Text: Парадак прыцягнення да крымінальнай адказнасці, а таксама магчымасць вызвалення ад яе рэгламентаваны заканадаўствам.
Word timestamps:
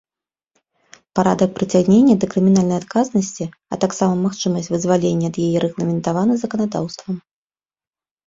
Парадак 1.17 1.49
прыцягнення 1.57 2.13
да 2.21 2.25
крымінальнай 2.31 2.77
адказнасці, 2.81 3.45
а 3.75 3.79
таксама 3.83 4.13
магчымасць 4.25 4.69
вызвалення 4.75 5.27
ад 5.33 5.37
яе 5.45 5.57
рэгламентаваны 5.65 6.33
заканадаўствам. 6.45 7.15